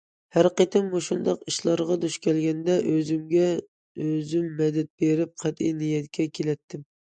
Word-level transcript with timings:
ھەر 0.35 0.47
قېتىم 0.59 0.85
مۇشۇنداق 0.93 1.43
ئىشلارغا 1.51 1.97
دۇچ 2.05 2.15
كەلگەندە، 2.23 2.79
ئۆزۈمگە 2.93 3.51
ئۆزۈم 4.07 4.49
مەدەت 4.65 4.91
بېرىپ، 5.05 5.39
قەتئىي 5.47 5.79
نىيەتكە 5.85 6.31
كېلەتتىم. 6.41 6.87